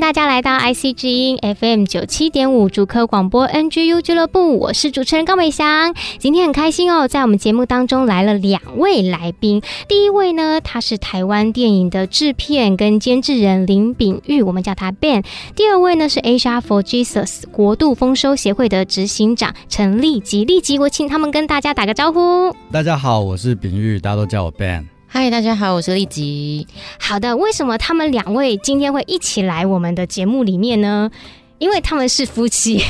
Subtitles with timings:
[0.00, 5.92] 大家来到 IC 之音 FM 九七点五主科广播 NGU 俱乐部，我是主持人高美祥。
[6.18, 9.60] 今天很开心哦，在我们节目当中来了两位来宾。
[9.88, 15.24] 第一位呢，他是台湾电影的制片跟监制人林炳玉，我们叫他 Ben。
[15.56, 20.44] 第二位呢是 Asia for Jesus 国度丰收协会的执行长陈立吉。
[20.44, 22.54] 立吉，我请他们跟大家打个招呼。
[22.70, 24.97] 大家好，我是炳玉，大家都叫我 Ben。
[25.10, 26.66] 嗨，大家好，我是丽吉。
[27.00, 31.10] 好的，为什么他们两位今天会一起来我们的节目里面呢？
[31.58, 32.80] 因为他们是夫妻，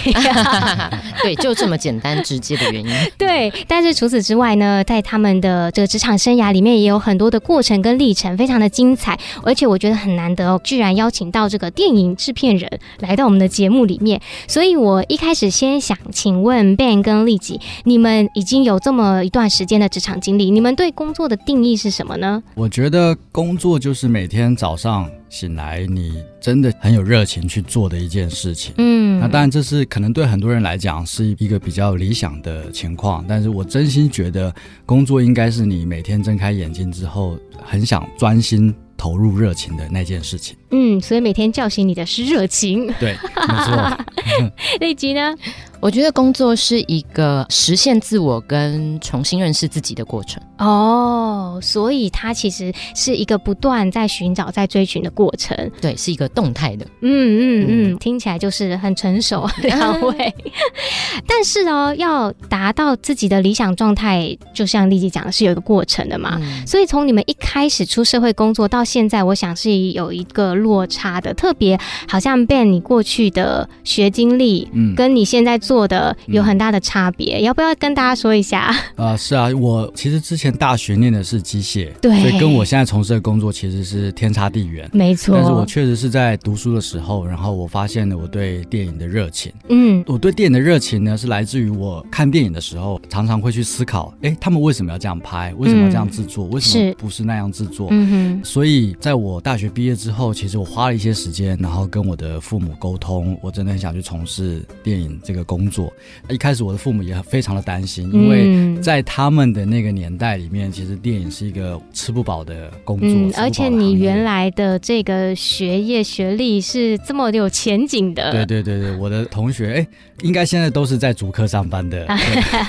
[1.22, 2.90] 对，就这么简单直接的原因。
[3.16, 9.18] 对，但是除此之外呢，在他们的这个职场生涯里面，也有很多的过程跟历程，非常的精彩。
[9.42, 14.20] 而且我觉得很难得哦，居然邀请到这个电影制片人来到我们的节目里面。
[14.46, 22.42] 所以我一开始先想请问 Ben 跟立吉，你们已经有这么一段时间的职场经历，你们对工作的定义是什么呢？
[22.54, 25.08] 我觉得工作就是每天早上。
[25.28, 28.74] 醒来，你真的很有热情去做的一件事情。
[28.78, 34.54] 嗯，那当然这是可能对很多人来讲是一个比较理想的情况，但是我真心觉得
[34.86, 40.56] 工作应该是你每天睁开眼睛之后很想专心投入热情的那件事情。
[40.70, 42.86] 嗯，所以每天叫醒你的是热情。
[43.00, 43.16] 对，
[43.48, 43.98] 没错。
[44.80, 45.34] 立吉呢？
[45.80, 55.56] 我觉得工作是一个实现自我跟重新认识自己的过程哦，所以它其实是一个不断在寻找、在追寻的过程。
[55.80, 56.84] 对，是一个动态的。
[57.00, 60.34] 嗯嗯嗯，嗯，听起来就是很成熟两位。
[61.28, 66.40] 但是哦，要达到自己的理想状态，就像丽吉讲的是有一个过程的嘛。
[66.42, 71.32] 嗯、所以从你们一开始出社会工作到现在，我想是有一个落差的。
[71.34, 75.58] 特别好像 Ben 你过去的学经历，嗯，跟你现在。
[75.68, 78.68] 做的有很大的差别，嗯，要不要跟大家说一下？
[78.96, 85.34] 啊、呃，是啊，我其实之前大学念的是机械，对，所以跟我现在从事的工作其实是天差地远，没错。
[85.36, 89.52] 但是我确实是在读书的时候，然后我发现了我对电影的热情。
[89.68, 95.52] 嗯，我对电影的热情呢，是来自于我看电影的时候，常常会去思考，哎，他们为什么要这样拍？
[95.58, 96.46] 为什么要这样制作？
[96.46, 97.88] 嗯，为什么不是那样制作？
[97.90, 98.40] 嗯哼。
[98.44, 105.92] 所以在我大学毕业之后，其实我花了一些时间，然后跟我的父母沟通，我真的很想去从事电影这个工作。
[106.30, 113.08] 一开始我的父母也非常的担心，因为在他们的那个年代里面，其实电影是一个吃不饱的工作。
[113.08, 118.30] 嗯，而且你原来的这个学业学历是这么有前景的。
[118.30, 119.86] 对对对对，我的同学哎，
[120.22, 122.06] 应该现在都是在主科上班的。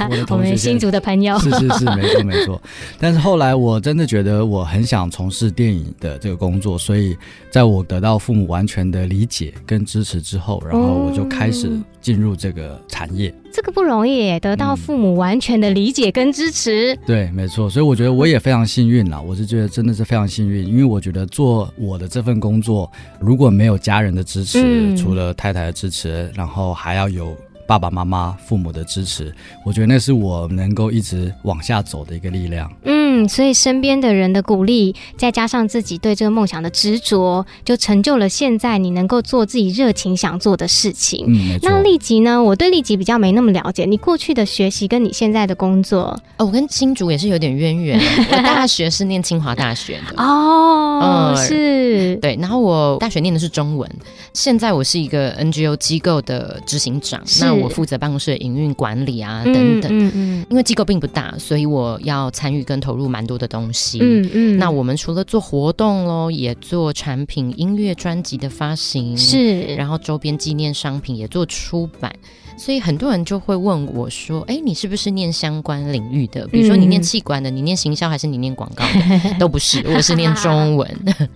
[0.10, 1.38] 我的同学，新竹的朋友。
[1.40, 2.62] 是是是，没错 没错。
[3.00, 7.16] 但是后来我真的觉得我很想从事电影的这个工作，所以
[7.52, 11.70] 在我得到父母完全的理解跟支持之后，然后我就开始
[12.02, 13.34] 进入这个产业。
[13.52, 16.94] 这个不容易，得到父母完全的理解跟支持。
[16.94, 19.20] 嗯、对，没错，所以我觉得我也非常幸运啦。
[19.20, 27.36] 我是觉得真的是非常幸运，因为我觉得做我的这份工作，如果没有家人的支持，嗯、除了太太的支持，然后还要有。
[27.70, 29.32] 爸爸妈妈、父母的支持，
[29.64, 32.68] 我觉得那是我能够一直往下走的一个力量。
[32.84, 41.26] 嗯，所以身边的人的鼓励，再加上自己对这个梦想的执着，就成就了现在你能够做自己热情想做的事情。
[41.28, 42.42] 嗯，那立吉呢？
[42.42, 43.86] 我对立吉比较没那么了解。
[43.86, 48.02] 你过去的学习跟你现在的工作，哦，我跟新竹也是有点渊源。
[48.32, 52.36] 我大学是念清华大学的哦，嗯，是对。
[52.42, 53.88] 然后我大学念的是中文，
[54.34, 57.22] 现在我是一个 NGO 机构的执行长。
[57.42, 59.92] 那我负责办公室的营运管理啊，等等。
[59.92, 60.46] 嗯嗯，嗯。
[60.50, 64.00] 因为机构并不大，所以我要参与跟投入蛮多的东西。
[64.02, 64.58] 嗯嗯。
[64.58, 69.76] 那我们除了做活动喽，也做产品、音乐专辑的发行，是。
[69.76, 72.14] 然后周边纪念商品也做出版。
[72.58, 76.46] 所以很多人就会问我说：“哎，你是不是念相关领域的？
[76.48, 79.40] 比如说你念器官的，你念行销还是你念广告的？
[79.40, 80.86] 都不是，我是念中文。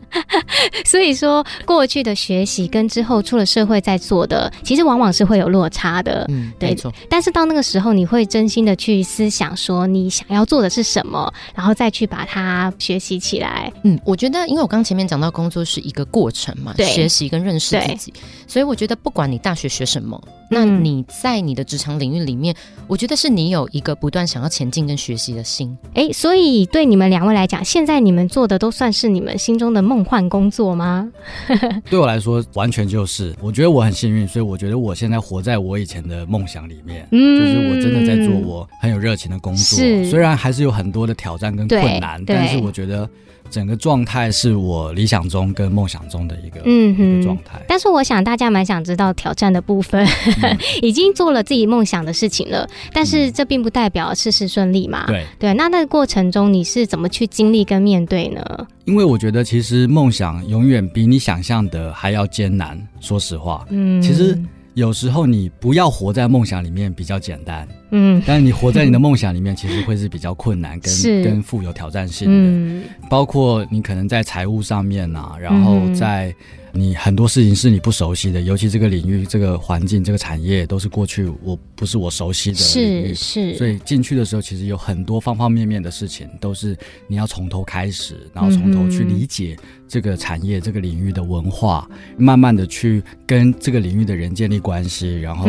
[0.83, 6.12] ”所以说，过去的学习跟之后出了社会在做的，其实往往是会有落差的。
[6.29, 6.91] 嗯，对，没错。
[7.09, 13.71] 但是到那个时候，你会真心的去思想，说你想要做的是什么，然后再去把它学习起来。
[13.83, 18.13] 嗯，我觉得，因为我刚前面讲到工作是一个过程嘛，对，学习跟认识自己，
[18.47, 20.21] 所以我觉得不管你大学学什么。
[20.53, 22.55] 那你在你的职场领域里面，
[22.87, 25.75] 我觉得是你有一个不断想要前进跟学习的心。
[25.93, 31.11] 哎，所以对你们两位来讲，现在你们做的都算是你们心中的梦幻工作吗？
[31.89, 33.35] 对我来说，完全就是。
[33.41, 37.07] 我觉得我很幸运，所以我觉得我现在活在我以前的梦想里面。
[37.11, 43.09] 嗯，就是我真的在做我很有热情的工作，是虽然还是有很多的挑战跟困难，但是我觉得。
[43.53, 50.03] 整个状态是我理想中跟梦想中的一个嗯哼状态，但是我想大家蛮想知道挑战的部分，
[50.41, 55.05] 嗯、 已经做了自己梦想的事情了，但是这并不代表事事顺利嘛。
[55.05, 58.43] 对对，那那个过程中你是怎么去经历跟面对呢？
[58.85, 63.63] 因为我觉得其实梦想永远比你想象的还要艰难，说实话。
[63.69, 64.35] 嗯，其实。
[64.75, 76.35] 有时候你不要活在梦想里面比较简单，嗯，但是你活在你的梦想里面，其实会是比较困难跟跟富有挑战性的，嗯，包括你可能在财务上面啊，然后在。
[76.75, 83.51] 你很多事情是你不熟悉的，尤其这个领域、这个环境、这个产业都是过去我不是我熟悉的领域，是。
[83.53, 86.75] 是，所以进去的时候其实有很多方方面面的事情都是
[87.07, 89.55] 你要从头开始，然后从头去理解
[89.87, 91.87] 这个产业、这个领域的文化，
[92.17, 95.47] 慢慢的去跟这个领域的人建立关系，然后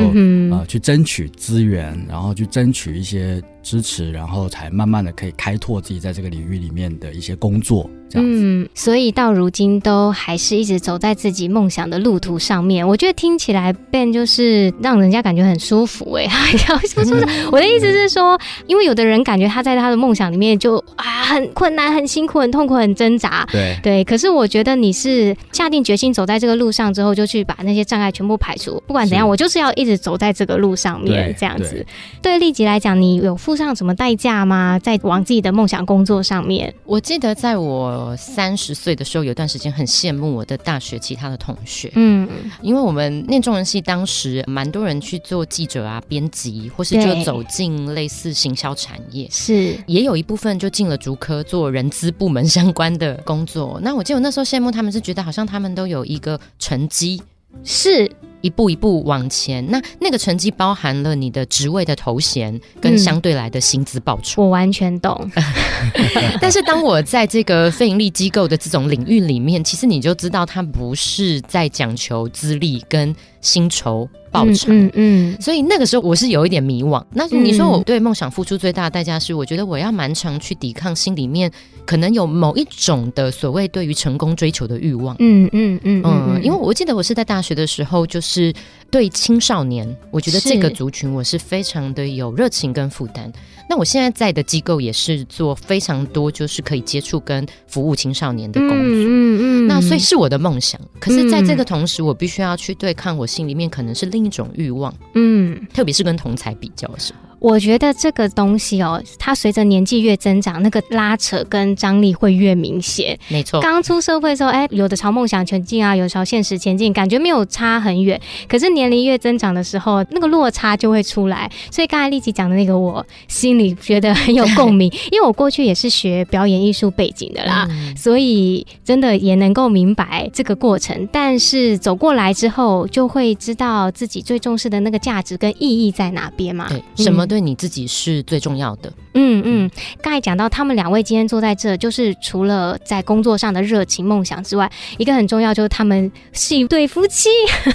[0.50, 7.90] 呃去争取资源，然后去争取一些支持，然后才慢慢的可以开拓自己在这个领域里面的一些工作。
[8.10, 12.86] 这样嗯，所以到如今都还是一直走在自己梦想的路途上面。
[12.86, 17.26] 我觉得听起来 Ben 就是让人家感觉很舒服哎、欸， 是不是？
[17.50, 23.48] 我的意思是说，因为有的人感觉他在他的梦想里面就啊很困难、很辛苦、很痛苦、很挣扎。
[23.50, 28.80] 对对，可是我觉得你是下定决心走在这个路上之后，就去把那些障碍全部排除。
[28.86, 31.84] 不管怎样，我就是要一直走在这个路上面，这样子。
[32.20, 34.78] 对立即来讲，你有付上什么代价吗？
[34.78, 36.74] 在往自己的梦想工作上面？
[36.86, 37.64] 我记得在我。
[37.74, 42.28] 我三十岁的时候，有段时间很羡慕我的大学其他的同学，嗯，
[42.62, 53.80] 因为我们念中文系，当时蛮多人去做记者啊、编辑，或是就走进类似行销产业，是也有一部分就进了竹科做人资部门相关的工作。
[53.82, 57.22] 那我记得我那时候羡慕他们，是觉得好像他们都有一个成绩，
[57.64, 58.10] 是。
[58.44, 64.42] 一步一步往前，那那个成绩包含了你的职位的头衔跟相对来的薪资报酬。
[64.42, 65.30] 我完全懂。
[66.40, 74.68] 但是当我在这个非盈利机构的这种领域里面，其实你就知道，它不是在讲求资历跟薪酬报酬。
[74.68, 77.02] 嗯，嗯嗯，所以那个时候我是有一点迷惘。
[77.12, 81.50] 那你说我对梦想付出最大的代价是，我觉得我要蛮常去抵抗心里面
[81.86, 85.16] 可能有某一种的所谓对于成功追求的欲望。
[85.18, 88.33] 嗯嗯嗯嗯，因为我记得我是在大学的时候就是。
[88.34, 88.52] 是
[88.90, 93.32] 对青少年，我觉得这个族群我是非常的有热情跟负担。
[93.68, 98.76] 那我现在在的机构也是做非常多，就是可以接触跟服务青少年的工作。
[98.76, 100.78] 嗯嗯，嗯，那所以是我的梦想。
[101.00, 104.94] 可是在这个同时，我必须要去对抗我心里面可能是另一种欲望。
[105.14, 107.33] 嗯，特别是跟同才比较的时候。
[107.44, 113.18] 我觉得这个东西哦，它随着年纪越增长，那个拉扯跟张力会越明显。
[113.28, 118.18] 没错，刚出社会的时候，哎，有的朝梦想前进啊，有的朝现实前进，感觉没有差很远。
[118.48, 121.50] 可是年龄越增长的时候，那个落差就会出来。
[121.70, 131.06] 所以刚才立即讲的那个，我心里觉得很有共鸣， 因为我过去也是学表演艺术背景的啦，嗯、所以真的也能够明白这个过程。
[131.12, 136.70] 但是走过来之后，就会知道自己最重视的那个价值跟意义在哪边嘛。
[136.70, 137.33] 对，什么？
[137.34, 138.92] 对你自己是最重要的。
[139.14, 139.70] 嗯嗯，
[140.00, 147.28] 刚才讲到他们两位今天坐在这，就是除了在工作上的热情梦想之外，一个很重要就是他们是一对夫妻。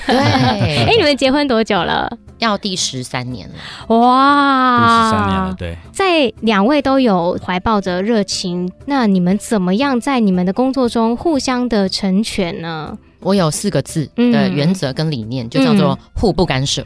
[0.07, 2.09] 对，哎、欸，你们结婚多久了？
[2.37, 3.55] 要第十三年了。
[3.97, 5.55] 哇，第十三年了。
[5.57, 12.97] 对，在两位都有怀抱着热情，那你们怎么样在你们的工作中互相的成全呢？
[13.21, 16.85] 我有四个字的原则跟理念，嗯、就叫做互不干涉。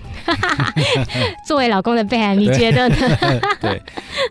[1.48, 2.96] 作为老公的 Ben，你觉得呢？
[3.62, 3.82] 对，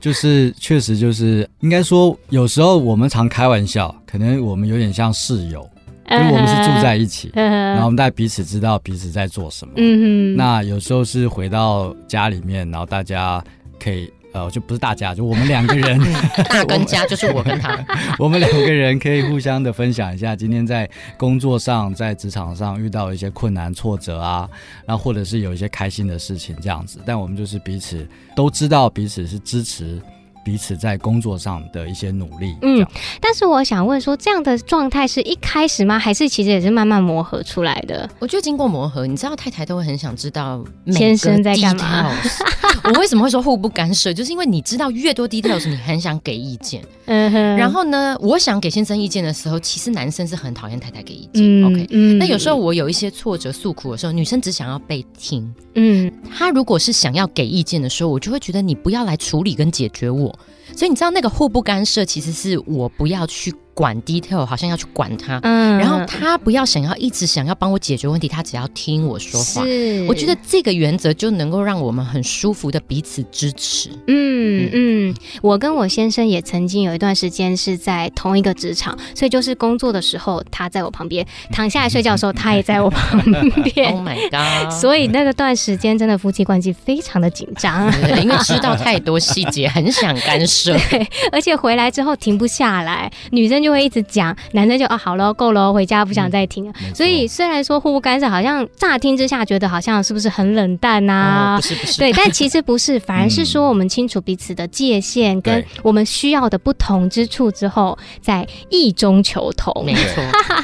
[0.01, 5.69] 就是确实就是应该说，有时候我们常开玩笑，可能我们有点像室友，
[6.11, 9.75] 因为我们是住在一起，嗯、然后我们大家彼此知道彼此在做什么。
[9.77, 13.43] 嗯哼，那有时候是回到家里面，然后大家
[13.79, 14.13] 可以。
[14.33, 16.01] 呃，就不是大家，就我们两个人
[16.49, 17.85] 大跟家就是我跟他，
[18.19, 24.49] 我们两个人可以互相的分享一下今天在工作上、在职场上遇到一些困难挫折啊，
[24.87, 30.01] 然后或者是有一些开心的事情这样子，但我们就是彼此都知道彼此是支持
[30.45, 32.57] 彼此在工作上的一些努力。
[32.63, 32.87] 嗯，
[33.21, 35.99] 但是我想问说，这样的状态是一开始吗？
[35.99, 38.09] 还是其实也是慢慢磨合出来的？
[38.19, 42.11] 我觉得经过磨合，你知道太太都会很想知道先生在干嘛。
[42.85, 44.13] 我为什么会说互不干涉？
[44.13, 46.83] 就是因为你知道越多 details，你很想给意见。
[47.07, 47.57] 嗯哼。
[47.57, 51.43] 然后呢，我想给先生意见的时候，其实男生是很讨厌太太给意见。
[51.43, 51.87] 嗯、OK。
[51.91, 52.19] 嗯。
[52.19, 55.55] 那有时候我有一些挫折诉苦的时候，女生只想要被听。
[55.75, 56.11] 嗯。
[56.37, 60.32] 他如果是想要给意见的时候，我就会觉得你不要来处理跟解决我。
[60.77, 63.55] 所以你知道那个互不干涉，其实是我不要去。
[63.75, 69.65] 管 detail 好像要去管他，嗯，然后他不要想要一直想要帮我解决问题，他只要听我说话。
[69.65, 73.89] 是，我觉得这个原则就能够让我们很舒服的彼此支持。
[74.07, 83.21] 嗯嗯，我跟我先生也曾经有一段时间是在同一个职场，所以就是工作的时候他在我旁边，躺下来睡觉的时候他也在我旁
[83.75, 83.91] 边。
[83.93, 84.71] Oh my god！
[84.73, 87.87] 所以那个段时间真的夫妻关系非常的紧张，
[88.23, 90.77] 因为知道太多细节，很想干涉。
[90.91, 96.73] 对，而且回来之后停不下来，女生就会一直讲，男生就啊好了，够了，回家不想再听了。
[96.83, 101.57] 嗯、所以虽然说互不干涉，好像乍听之下觉得好像是不是很冷淡呐、啊？
[101.57, 109.73] 不是不是，对，但其实不是，反而是说我们清楚彼此的界限跟我们需要的不同之处之后，在意中求同。
[109.85, 110.23] 没错，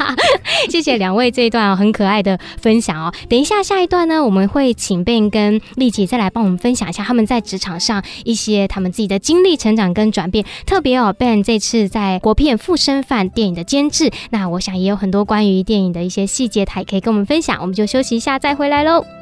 [0.70, 3.12] 谢谢两位这一段很可爱的分享哦。
[3.28, 10.44] 等一下下一段呢，我们会请 Ben 跟丽姐再来帮我们分享一下他们在职场上一些他们自己的经历、成长跟转变。
[10.66, 17.60] 特别哦，Ben 这次在国片《复身犯》电影的监制，那我想也有很多关于电影的一些细节，他也可以跟我们分享。
[17.60, 19.17] 我们就休息一下，再回来喽。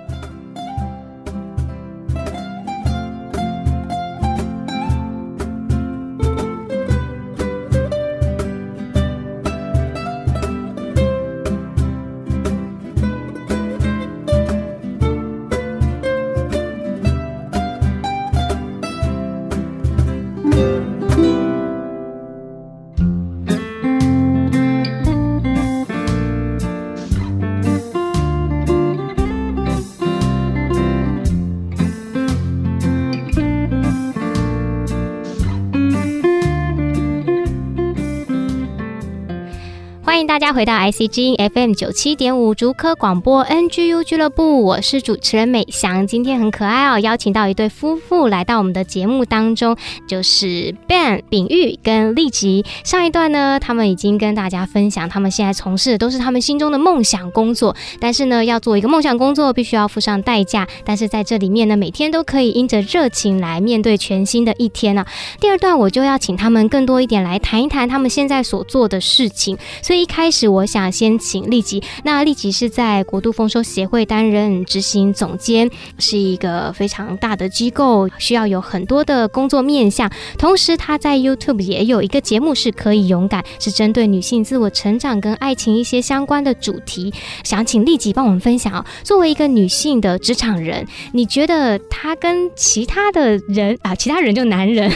[40.17, 46.07] 欢迎大家回到 IC 之音 FM 九七点五竹科广播 NGU 俱乐部，我是主持人美翔。
[46.07, 49.77] 今天很可爱哦，邀请到一对夫妇来到我们的节目当中，
[50.09, 52.65] 就是 Ben 秉玉跟丽吉。
[52.83, 57.77] 上一段呢，他们已经跟大家分享，他们现在从事的都是他们心中的梦想工作。
[58.01, 60.67] 但是呢，要做一个梦想工作，必须要付上代价。
[60.83, 65.07] 但是在这里面呢，每天都可以因着热情来面对全新的一天呢、啊。
[65.39, 69.59] 第二段我就要请他们更多一点来谈一谈他们现在所做的事情。
[69.83, 71.81] 所以开开始，我想先请立吉。
[72.03, 80.11] 那立吉是在国度丰收协会担任执行总监，是一个非常大的机构，需要有很多的工作面向。
[80.37, 87.15] 同时，他在 YouTube 也有一个节目，是可以勇敢，是针对女性自我成长跟爱情一些相关的主题。
[87.45, 88.85] 想请立吉帮我们分享哦。
[89.05, 94.91] 作为一个女性的职场人，你觉得她跟其他的人啊，其他人就男人，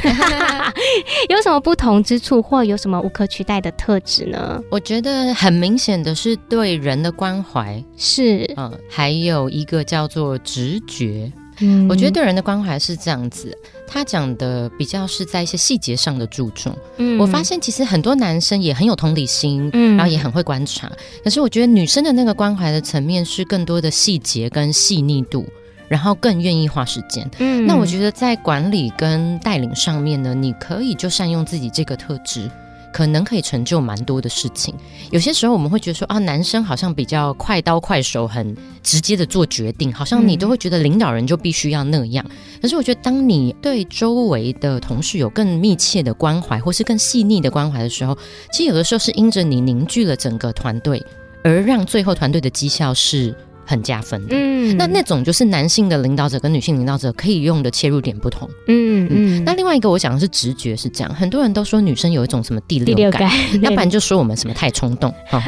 [1.29, 4.61] 有什么不同之处，或有什么无可取代的特质呢？
[4.71, 5.00] 我觉得。
[5.35, 11.33] 很明显的是对人的关怀是，嗯，还有一个叫做直觉。
[11.63, 13.55] 嗯，我觉得对人的关怀是这样子，
[13.87, 16.75] 他讲的比较是在一些细节上的注重。
[16.97, 20.91] 嗯，我发现其实很多男生也很有同理心，嗯，然后也很会观察。
[21.23, 25.47] 可是我觉得女生的那个关怀的层面是更多的细节跟细腻度，
[25.87, 27.31] 然后更愿意花时间。
[27.41, 32.51] 嗯，那我觉得在管理跟带领上面呢，你可以就善用自己这个特质。
[32.93, 34.75] 可能可以成就蛮多的事情。
[35.11, 42.25] 有些时候我们会觉得说啊，男生好像比较快刀快手，很直接的做决定，好像你都会觉得领导人就必须要那样。
[42.61, 48.17] 可是我觉得，当你对周围的同事有更密切的关怀，或是更细腻的关怀的时候，
[48.53, 51.05] 其实有的时候是因着你凝聚了整个团队，
[51.43, 53.35] 而让最后团队的绩效是。
[53.71, 59.45] 很加分的，嗯，那那种就是男性的领导者跟女性领导者可以用的切入点不同，嗯嗯。
[59.45, 63.31] 那另外一个我讲的是直觉是这样，很多人都说女生有一种什么第六感，第六感，
[63.63, 65.41] 要不然就说我们什么太冲动， 哦。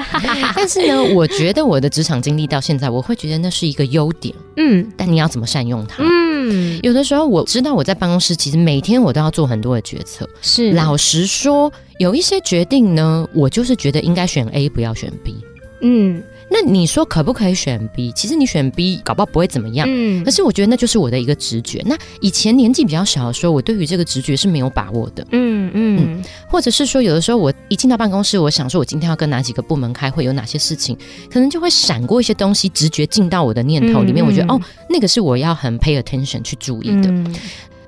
[0.54, 4.88] 但是呢，我觉得我的职场经历到现在，我会觉得那是一个优点，嗯。
[4.96, 6.04] 但你要怎么善用它？
[6.04, 10.72] 嗯，有的时候我知道我在办公室，其实每天我都要做很多的决策，是。
[10.72, 15.36] 老实说，有一些决定呢，我就是觉得应该选 A，不要选 B，
[15.80, 16.22] 嗯。
[16.52, 18.12] 那你说可不可以选 B？
[18.12, 19.86] 其实你选 B 搞不好不会怎么样。
[19.88, 21.82] 嗯，可是我觉得那就是我的一个直觉。
[21.86, 25.26] 那以前年纪比较小的时候，我对于这个直觉是没有把握的。
[25.30, 30.94] 嗯嗯，嗯，或者是说有的时候我一进到办公室，我想说我今天要跟哪几个部门开会，有哪些事情，
[31.30, 34.22] 可能就会闪过一些东西，直觉进到我的念头里面。
[34.22, 37.08] 我觉得哦，那个是我要很 pay attention 去注意的。
[37.08, 37.34] 嗯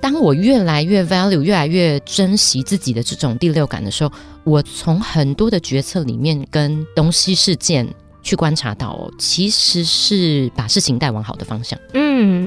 [0.01, 4.13] 当我越来越 value，越来越珍惜自己的这种第六感的时候，
[4.45, 7.89] 我从很多的决策里面跟东西事件。
[8.25, 11.79] 去观察到，其实是把事情带往好的方向。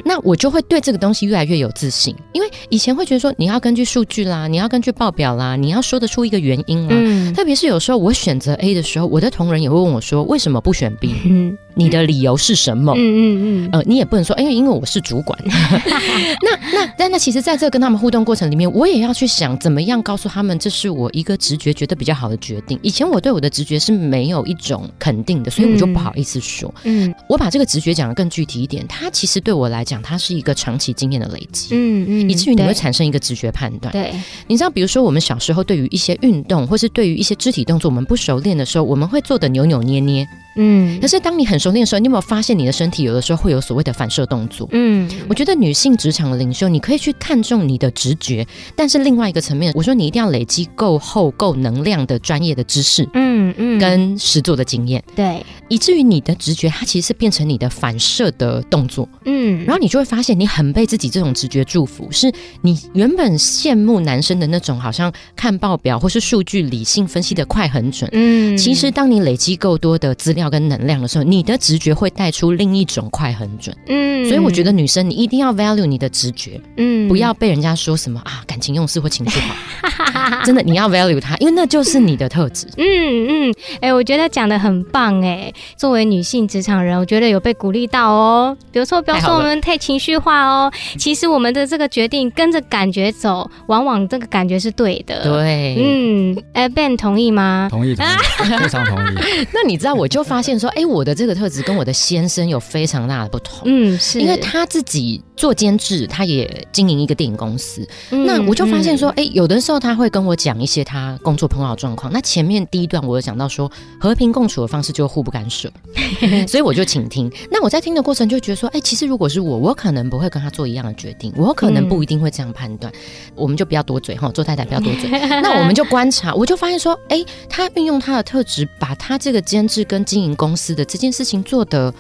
[0.06, 6.90] 那我就会对这个东西越来越有自信，因为以前会觉得说，你要根据数据啦，你要根据报表啦，你要说得出一个原因啦。
[6.92, 11.14] 嗯，特别是有时候我选择 A 的时候，我的同仁也会问我说，为什么不选 B？
[11.26, 11.58] 嗯。
[11.78, 12.92] 你的理由是什么？
[12.98, 15.38] 嗯嗯嗯，呃，你也不能说，因为因为我是主管。
[15.46, 22.80] 那那但那其实，在这跟他们互动过程里面，我也要去想怎么样告诉他们，这是我一个直觉觉得比较好的决定。
[22.82, 26.74] 以前我对我的直觉是没有一种肯定的，所以我就不好意思说。
[26.84, 31.70] 嗯，我把这个直觉讲得更具体一点，它其实对我来讲，它是一个长期经验的累积。
[31.72, 33.92] 嗯嗯，以至于你会产生一个直觉判断。
[33.92, 34.14] 对，
[34.48, 40.28] 你知道，比如说我们小时候对于一些运动，或是对于一些肢体动作，我们不熟练的时候，我们会做的扭扭捏捏。
[40.58, 44.68] 嗯，可是当你很熟练的时候，你有没有发现你的身体有的时候会有所谓的反射动作？
[44.72, 48.46] 嗯，我觉得女性职场的领袖，你可以去看重你的直觉，
[48.76, 70.47] 但是另外一个层面，我说你一定要累积够厚、够能量的专业的知识，嗯嗯，跟实作的经验，对，以至于你的直觉它其实是变成你的反射的动作，嗯，然后你就会发现你很被自己这种直觉祝福，是你原本羡慕男生的那种好像看报表或是数据理性分析的快很准，嗯，其实当你累积够多的资料。
[70.50, 73.76] 跟能量的时候，你的直觉会带出另一种快很准。
[73.88, 82.68] 嗯，所以我觉得女生你一定要 value 你的直觉，嗯，不要被人家说什么啊感情用事或情绪化，真的你要 value 它，因为那就是你的特质。
[82.78, 85.54] 嗯嗯，哎、欸，我觉得讲的很棒哎、欸。
[85.76, 88.58] 作为女性职场人，我觉得有被鼓励到哦。
[88.72, 90.72] 比如说，不要说我们太情绪化哦。
[90.98, 95.24] 其实我们的这个决定跟着感觉走，往往这个感觉是对的。
[95.24, 97.68] 对，嗯，哎、欸、Ben 同意吗？
[97.70, 98.10] 同意，同意，
[98.58, 99.18] 非常同意。
[99.54, 100.37] 那你知道，我就发。
[100.38, 103.64] 发现说，哎，我的这个特质跟我的先生有非常大的不同。
[103.66, 107.88] 嗯，是因为他自己做监制，他也经营一个电影公司。
[108.10, 112.12] 嗯、那我就发现说，哎，有的时候他会跟我讲一些他工作碰到的状况。
[112.12, 115.72] 那前面第一段我有讲到说，和平共处的方式就互不干涉，
[116.48, 117.32] 所以我就倾听。
[117.52, 122.94] 那我在听的过程就觉得说，哎，其实如果是我，我可能不会跟他做一样的决定，我可能不一定会这样判断。
[122.94, 123.00] 嗯、
[123.36, 125.10] 我们就不要多嘴哈，做太太不要多嘴。
[125.42, 130.38] 那我们就观察，我就发现说，哎，他运用他的特质，把他这个监制跟经营。
[130.38, 131.92] 公司的这件事情做得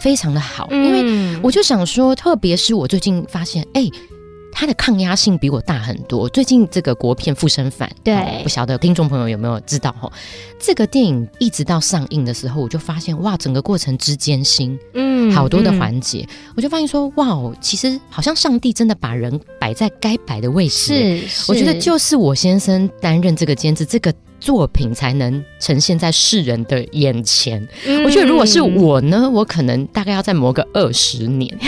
[0.00, 3.88] 非常的好，因为我就想说，特别是我最近发现，哎，
[4.52, 6.28] 它的抗压性比我大很多。
[6.28, 10.10] 最近这个国片《附身犯》，对，不晓得听众朋友有没有知道哈？
[10.58, 16.26] 这个电影一直到上映的时候，我就发现哇，整个过程之艰辛，嗯，好多的环节，
[16.56, 20.74] 我就发现说，哇，其实好像上帝真的把人摆在该摆的位置。
[20.74, 24.12] 是，是我觉得就是我先生担任这个监制，这个。
[24.44, 27.66] 作品才能呈现在世人的眼前。
[27.86, 31.58] 嗯、我觉得，如果是我呢，我可能大概要再磨个二十年。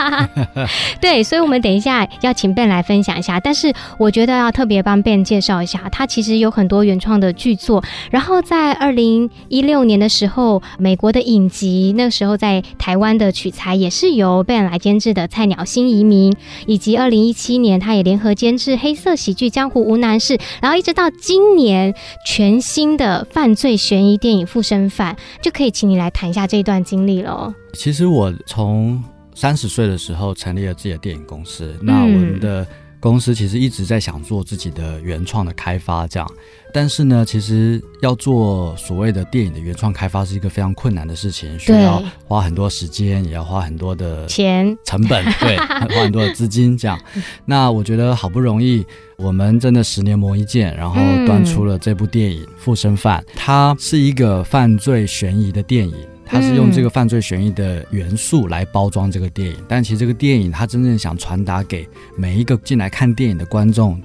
[1.00, 3.40] 对，所以，我们等一下要请 Ben 来分享一下。
[3.40, 7.82] 但是，我觉得要特别帮 Ben 介绍一下，他其实有很多原创的剧作。
[8.10, 16.30] 然后，在二零一六年的时候，美国的影集，那个时候在台湾的取材也是由 Ben 来监制的《菜鸟新移民》，
[16.66, 21.85] 以及二零一七年，他也联合监制黑色喜剧《江湖无难事》，然后一直到今年。
[22.24, 27.52] 全新的犯罪悬疑电影《附身犯》，就可以请你来谈一下这一段经历喽。
[27.72, 29.02] 其实我从
[29.34, 32.66] 三十岁的时候成立了自己的电影公司，嗯、那我们的
[33.08, 36.28] 公司其实一直在想做自己的原创的开发，这样。
[36.74, 44.76] 但是呢，其实要做所谓的电影的原创开发是一个非常困难的事情，需要花很多时间，也要花很多的钱。
[44.84, 47.00] 成本， 对，花很多的资金这样。
[47.44, 48.84] 那我觉得好不容易，
[49.16, 59.56] 我们真的十年磨一剑，然后端出了这部电影《附身犯》，它是一个犯罪悬疑的电影，它是用这个犯罪悬疑的元素来包装这个电影。
[59.68, 63.98] 但其实这个电影它真正想传达给每一个进来看电影的观众。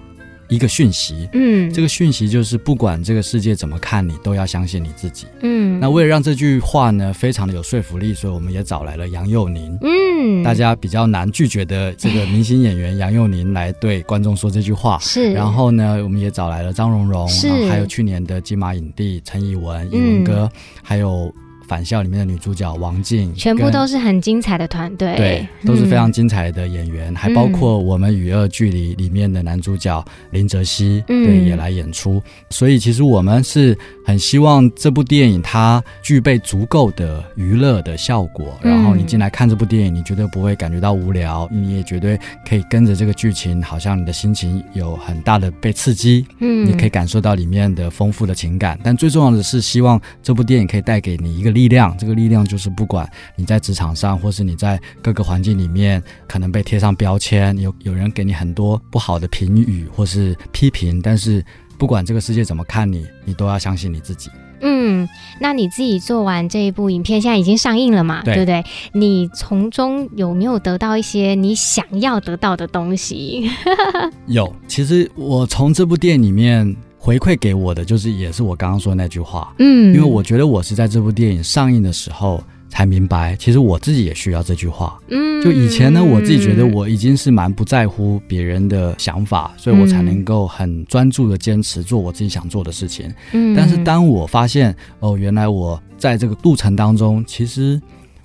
[0.49, 5.79] 一个讯息，嗯，这个讯息就是不管这个世界怎么看你，都要相信你自己，嗯。
[5.79, 15.31] 那为了让这句话呢非常的有说服力，所以我们也找来了杨佑宁，嗯，大家比较难拒绝的这个明星演员杨佑宁来对观众说这句话，是。
[15.31, 21.33] 然后呢，我们也找来了张榕容，是，还有去年的金马影帝陈以文，以文哥，嗯、还有。
[21.71, 32.21] 返校里面的女主角王静，全部都是很精彩的团队，对，都是非常精彩的演员，嗯、还包括我们《与恶距离》里面的男主角林哲熙，嗯、对，也来演出。
[32.49, 48.77] 所以其实我们是很希望这部电影它具备足够的娱乐的效果，然后你进来看这部电影，你绝对不会感觉到无聊，你也绝对可以跟着这个剧情，好像你的心情有很大的被刺激，嗯，你可以感受到里面的丰富的情感。
[48.83, 51.60] 但最重要的是，希望这部电影可以带给你一个力。
[51.61, 61.43] 力量，这个力量就是不管你在职场上，或是你在各个环境里面，可能被贴上标签，有有人给你很多不好的评语或是批评，但是
[61.77, 64.31] 不管这个世界怎么看你，你都要相信你自己。
[64.63, 65.07] 嗯，
[65.39, 68.21] 那你自己做完这一部影片，现在已经上映了嘛？
[68.23, 68.63] 对，对不对？
[68.93, 73.49] 你从中有没有得到一些你想要得到的东西？
[74.27, 79.51] 有，其实我从这部电影里面回馈给我的，就是也是我刚刚说的那句话。
[79.57, 82.43] 嗯，因为我觉得我是在这部电影上映的时候。
[82.73, 84.97] 才明白，其实我自己也需要这句话。
[85.09, 93.13] 嗯，就以前呢，我自己觉得我已经是蛮不在乎别人的想法，所以我才能够很专注的坚持做我自己想做的事情。
[93.33, 97.79] 嗯，但是当我发现，哦，原来我在这个路程当中，其实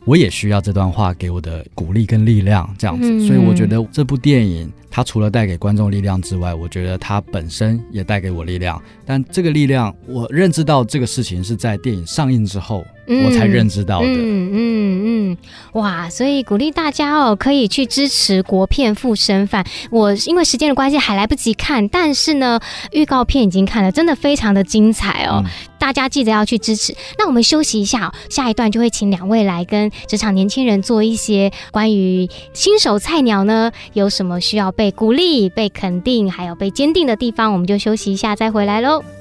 [0.07, 3.27] 我也需要这段话给我的鼓励跟力量，这样子。
[3.27, 4.73] 所以我觉得这部电影。
[4.89, 8.81] 它除了带给观众力量之外，我觉得它本身也带给我力量。
[9.05, 14.07] 但这个力量，我认知到这个事情是在电影上映之后，嗯、我才认知到的。
[14.07, 15.37] 嗯嗯嗯，
[15.73, 16.09] 哇！
[16.09, 19.63] 所以鼓励大家哦，可以去支持国片《复生饭》。
[19.91, 22.59] 我因为时间的关系还来不及看，但是呢，
[22.93, 25.43] 预告片已经看了，真的非常的精彩哦。
[25.45, 25.51] 嗯、
[25.87, 26.95] 大家记得要去支持。
[27.17, 34.67] 那我们休息一下，下一段就会请两位来跟职场年轻人做一些关于新手菜鸟呢，有什么需要。
[34.73, 39.16] 被鼓励、被肯定，还有被坚定的地方，我们就休息一下，再回来喽。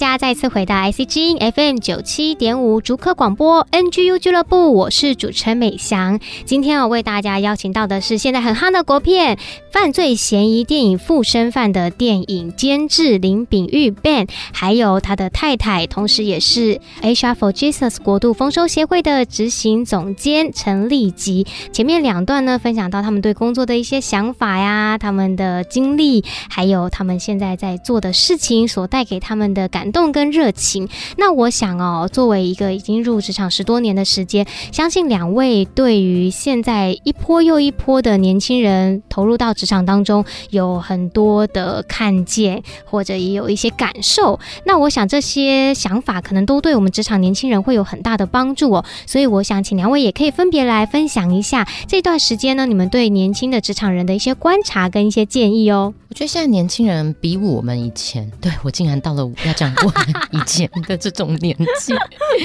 [0.00, 6.18] 家再次回到 IC 之音 FM 九七点五竹科广播 NGU 俱乐部，我是主持人美翔。
[6.46, 9.36] 今天我为大家邀请到的是现在很夯的国片
[9.70, 21.46] 《犯罪嫌疑电影附身犯》的电影监制林炳玉 Ben，还有他的太太，同时也是 Asia for Jesus 国度丰收协会的执行总监陈丽吉。
[21.72, 29.68] 前面两段呢，分享到他们对工作的一些想法呀，他们的经历，还有他们现在在做的事情所带给他们的。
[29.68, 44.38] 感动跟热情，那我想哦，作为一个已经入职场十多年的时间，相信两位对于现在一波又一波的年轻人投入到职场当中，有很多的看见，或者也有一些感受。
[44.64, 48.84] 那我想这些想法可能都对我们职场年轻人会有很大的帮助哦。
[49.06, 55.94] 所以我想请两位也可以分别来分享一下这段时间呢，你们对年轻的职场人的一些观察跟一些建议哦。
[56.08, 61.94] 我觉得现在年轻人比我们以前，对，我竟然到了要讲我们以前的这种年纪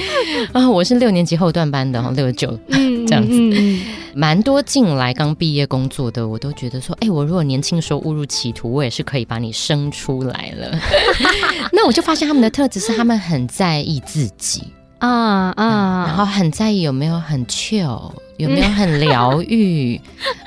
[0.52, 0.68] 啊！
[0.68, 2.58] 我是六年级后段班的哈，六九
[3.06, 3.82] 这样子，
[4.14, 10.78] 蛮多进来刚毕业工作的，我都觉得说，哎、欸，我如果年轻时候误入歧途，我也是可以把你生出来了。
[11.72, 14.64] 那我就发现他们的特质是，他们很在意自己
[14.98, 18.12] 啊啊、嗯，然后很在意有没有很 chill。
[18.36, 19.98] 有没有很疗愈？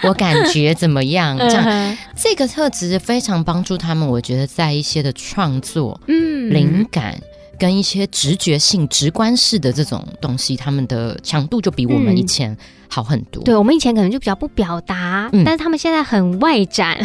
[0.03, 1.35] 我感觉怎么样？
[1.41, 4.07] 这样这个特质非常帮助他们。
[4.07, 7.19] 我觉得在一些的创作、嗯，灵感
[7.57, 12.55] 跟一些直觉性、直观式的这种东西，他们的强度就比我们以前
[12.87, 13.43] 好很多。
[13.43, 16.95] 对，我们以前可能就比较不表达，但是他们现在很外展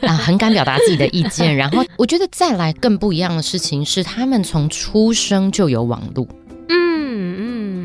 [0.00, 1.52] 啊，很敢表达自己的意见。
[1.54, 6.26] 然后我觉得再来更不一样的事情是，他们从出生就有网络。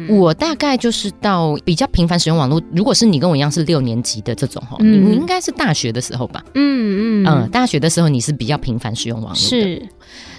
[0.09, 2.61] 我大概就是到比较频繁使用网络。
[2.73, 6.43] 如果是你跟我一样是六年级的这种哈，你你应该是大学的时候吧？
[6.53, 9.39] 嗯嗯嗯，大学的时候你是比较频繁使用网络的。
[9.39, 9.81] 是。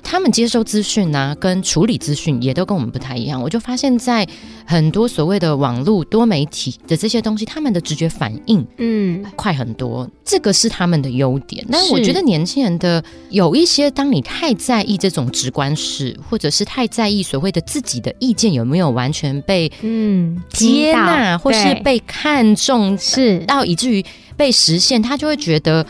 [0.06, 3.42] 他们接收资讯啊，跟处理资讯也都跟我们不太一样。
[3.42, 4.24] 我就发现，在
[4.64, 10.08] 很多所谓的网络多媒体的这些东西，他们的直觉反应，嗯，快很多。
[10.24, 11.66] 这个是他们的优点。
[11.68, 24.04] 但我觉得年轻人的有一些，当你太在意这种直观式，或者是太在意所谓的自己的意见有没有完全被嗯接纳，或是被看重，是到以至于
[24.36, 25.84] 被实现，他就会觉得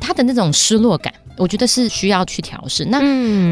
[0.00, 1.14] 他的那种失落感。
[1.40, 2.84] 我觉得是需要去调试。
[2.84, 3.00] 那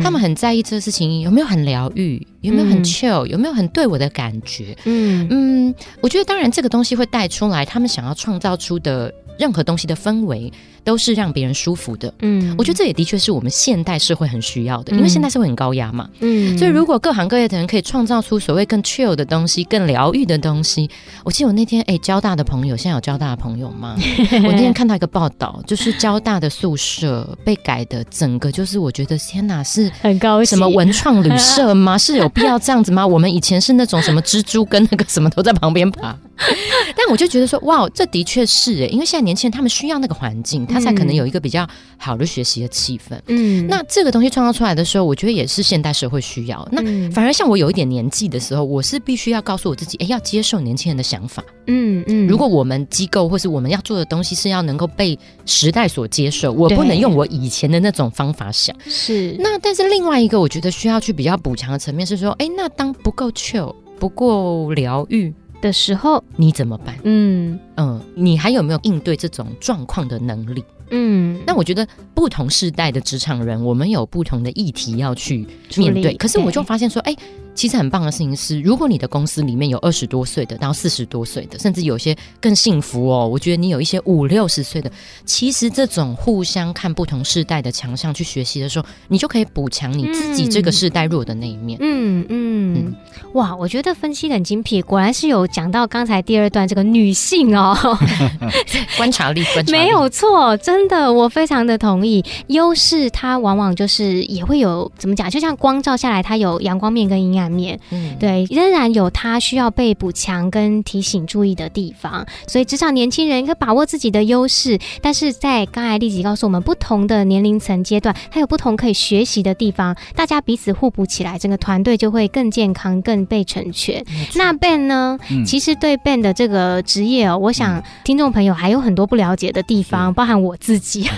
[0.02, 4.76] 他们很在意这个事情有没有很疗愈，有没有很 chill，有没有很对我的感觉。
[4.84, 10.52] 嗯嗯，我觉得当然这个东西会带出来他们想要创造出的任何东西的氛围
[10.84, 12.12] 都是让别人舒服的。
[12.20, 16.08] 嗯，我觉得这也的确是我们现代社会很需要的，因为现代社会很高压嘛。
[16.20, 20.88] 嗯，所以如果各行各业的人可以创造出所谓更 chill 的东西、更疗愈的东西，
[21.24, 23.94] 我记得我那天哎，交大的朋友，现在有交大的朋友吗？
[24.44, 30.42] 我那天看到一个报道，就是交大的宿舍被改的整个，就是我觉得天哪，是很高。
[30.44, 31.98] 什么文创旅社吗？
[31.98, 33.06] 是有必要这样子吗？
[33.06, 36.16] 我们以前是那种什么蜘蛛跟那个什么都在旁边爬。
[36.96, 43.18] 但我就觉得说，哇，这的确是诶，因为现在年轻人他们需要那个环境，他才可能有一个比较好的学习的气氛。
[43.26, 46.66] 嗯，那这个东西创造出来的时候，我觉得也是现代社会需要。
[46.72, 51.44] 那反而像我有一点年纪的时候，我是必须要告诉我自己，哎，要接受年轻人的想法。
[51.66, 58.74] 嗯嗯，如果我们机构或是我们要做的东西是要能够被时代所接受，我不能用我以前的那种方法想。
[58.86, 59.36] 是。
[59.38, 65.34] 那但是另外一个，我觉得需要去比较补强的层面是说，哎，那当不够 chill，不够疗愈。
[65.60, 66.96] 的时候你怎么办？
[67.04, 70.64] 嗯嗯，你还有没有应对这种状况的能力？
[70.90, 76.14] 嗯，那我觉得不同世代的职场人，我们有不同的议题要去面对。
[76.16, 77.16] 可是我就发现说，哎。
[77.58, 83.26] 其实很棒的事情是，如果你的公司里面有二十多岁的到四十多岁的，甚至有些更幸福哦。
[83.26, 84.88] 我觉得你有一些五六十岁的，
[85.24, 91.76] 其实这种互相看不同世代的强项去学习的时候，你就可以补强你自己这个世代弱的那一面。
[91.82, 92.94] 嗯嗯嗯，
[93.32, 97.76] 哇，我觉得分析很精辟，果然是有讲到刚才第二段这个女性哦
[98.96, 102.24] 观察力，观察力没有错，真的，我非常的同意。
[102.46, 124.04] 优势它往往就是也会有怎么讲，就像光照下来，它有阳光面跟阴暗面，嗯，对，仍然有他需要被补强跟提醒注意的地方，所以职场年轻人可以把握自己的优势，但是在刚才立即告诉我们，不同的年龄层阶段，还有不同可以学习的地方，大家彼此互补起来，整个团队就会更健康、更被成全。
[124.34, 125.18] 那 Ben 呢？
[125.30, 131.08] 嗯、其实对 Ben 的这个职业哦，我想听众朋友还有很多不了解的地方，包含我自己，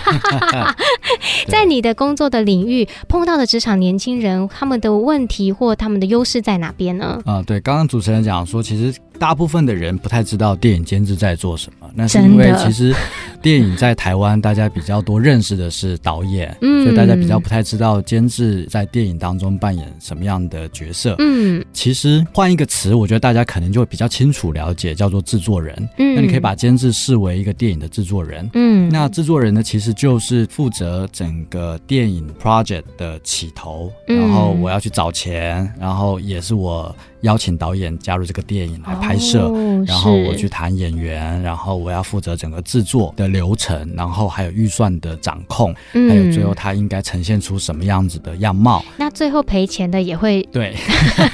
[1.47, 6.20] 在你的工作的领域碰到的职场年轻人，他们的问题或他们的优。
[6.21, 7.19] 优势在哪边呢？
[7.25, 11.87] 啊、对，刚刚主持人讲说，其实大部分的人不太知道电影监制在做什么。
[11.93, 12.91] 那是因为其实
[13.39, 21.13] 电影在台湾，大家比较多认识的是导演， 嗯，所以大家比较不太知道监制在电影当中扮演什么样的角色。
[21.19, 25.75] 嗯，其实换一个词，我觉得大家可能就会比较清楚了解，叫做制作人。
[25.99, 28.49] 嗯，那你可以把监制视为一个电影的制作人。
[28.55, 36.95] 嗯，那制作人呢，其实就是负责整个电影 project 的起头，然后我要去找钱，然后也是我。
[37.21, 48.83] 邀请导演加入这个电影来拍摄，哦、然后我去谈演员，然后我要负责整个制作的流程，然后还有预算的掌控，嗯、还有最后他应该呈现出什么样子的样貌。
[48.97, 50.75] 那最后赔钱的也会对，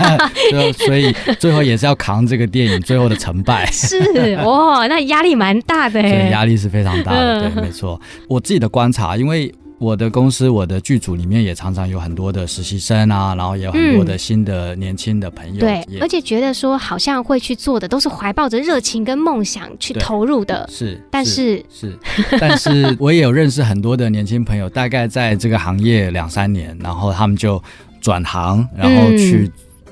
[0.86, 3.66] 所以最后也是要扛这个电影最后的成败。
[3.72, 3.98] 是
[4.44, 8.00] 哦，那压力蛮大的， 对，压力是非常大的，对，没错。
[8.28, 9.54] 我自己的观察，因为。
[9.80, 15.60] 我的公司，我的剧组里面也常常有很多的实习生啊，然后也有很多的新的年轻的朋友。
[15.60, 20.68] 对，而且觉得说好像会去做的都是怀抱着热情跟梦想去投入的。
[20.72, 21.96] 是，但是是，
[22.42, 27.62] 但是我也有认识很多的年轻朋友，大概在这个行业两三年，然后他们就
[28.02, 29.52] 转行，然后去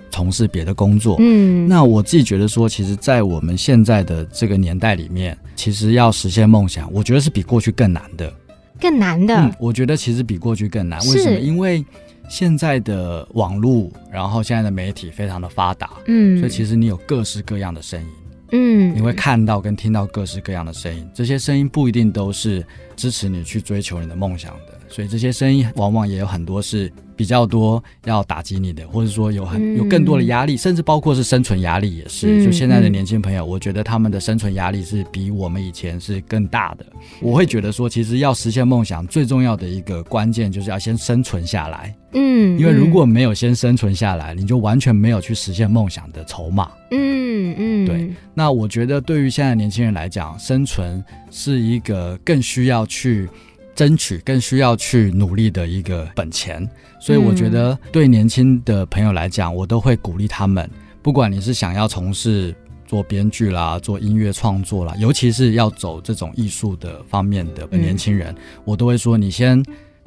[0.10, 1.18] 从事别的工作。
[1.20, 8.34] 嗯，那我自己觉得说，其实，在我们现在的这个年代里面，其实要实现梦想，我觉得是比过去更难的。
[8.80, 11.00] 更难的，嗯，我觉得其实比过去更难。
[11.08, 11.40] 为什么？
[11.40, 11.84] 因为
[12.30, 18.08] 现在的网络，然后现在的媒体非常的发达，嗯，所以其实你有各式各样的声音，
[18.52, 26.92] 嗯，你会看到跟听到各式各样的声音，这些声音不一定都是支持你去追求你的梦想的，所以这些声音往往也有很多是。
[27.16, 32.42] 比较多要打击你的，或者说有很有更多的压力，嗯、甚至包括是生存压力也是。
[32.42, 36.86] 嗯、就现在的年轻朋友，我觉得他们的生存压力是比我们以前是更大的。
[37.22, 41.96] 我会觉得说，其实要实现梦想，最重要的一个关键就是要先生存下来。
[42.14, 46.72] 嗯，因为如果没有先生存下来，你就完全没有去实现梦想的筹码。
[46.92, 48.10] 嗯嗯，对。
[48.34, 53.30] 那我觉得对于现在的年轻人来讲，生存是一个更需要去。
[53.76, 56.68] 争取更需要去努力的一个本钱，
[57.00, 60.70] 所以我觉得对年轻的朋友来讲，我都会鼓励他们，
[61.02, 62.56] 不管你是想要从事
[62.88, 68.34] 做编剧啦、做音乐创作啦，尤其是要走这种艺术的方面的年轻人，
[68.64, 69.62] 我都会说，你先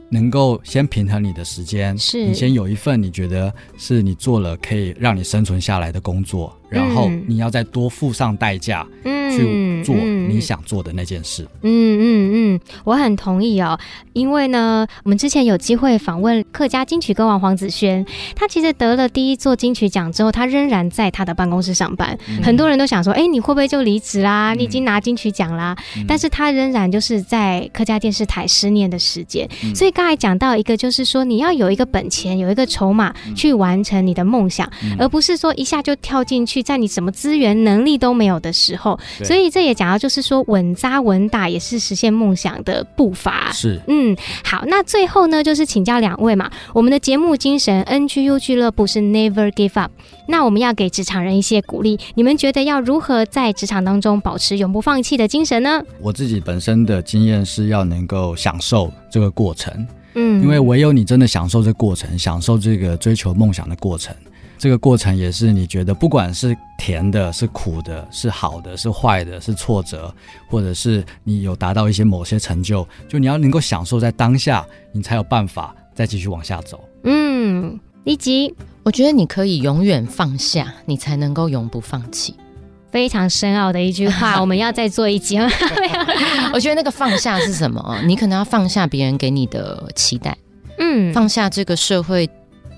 [0.08, 6.56] 能够先平衡你的时间，是你先有一份你觉得是你做了可以让你生存下来的工作。
[6.68, 11.46] 然后你要再多付上代价，嗯，去做你想做的那件事。
[11.62, 13.78] 嗯嗯嗯，我很同意哦，
[14.12, 18.04] 因为呢，我们之前有机会访问客家金曲歌王黄子轩，
[18.36, 22.16] 他其实得了第一座金曲奖之后，他仍然在他的办公室上班。
[22.28, 24.52] 嗯、很多人都想说，哎，你会不会就离职啦？
[24.54, 25.76] 你已经拿金曲奖啦？
[25.96, 29.48] 嗯、但是他仍然就是在客家电视台十年的时间。
[29.64, 36.57] 嗯、所以刚才讲到一个，就是说你要有一个本钱，有一个筹码去完成你的梦想，嗯、而不是说一下就跳进去。
[36.62, 43.50] 在你什么资源能力都没有的时候，所以这也讲到，就是说稳扎稳打也是实现梦想的步伐。
[43.52, 49.92] 是，嗯，好，那最后呢，就是请教两位嘛，我们的节目精神 NGU 俱乐部是 Never Give Up，
[50.26, 55.82] 那我们要给职场人一些鼓励，你们觉得要如何在职场当中保持永不放弃的精神呢？
[56.00, 64.14] 我自己本身的经验是要能够享受这个过程，嗯，因为唯有你真的享受这个过程，享受这个追求梦想的过程。
[64.58, 70.12] 这个过程也是你觉得，不管是甜的、是苦的、是好的、是坏的、是挫折，
[70.48, 76.82] 或者是你有达到一些某些成就，就你要能够享受在当下，你才有办法再继续往下走。
[77.04, 82.34] 嗯，立即，我觉得你可以永远放下，你才能够永不放弃。
[82.90, 85.38] 非常深奥的一句话，我们要再做一集。
[86.52, 88.00] 我觉得那个放下是什么？
[88.06, 90.36] 你可能要放下别人给你的期待，
[90.78, 92.28] 嗯，放下这个社会